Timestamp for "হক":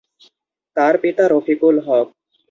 1.87-2.07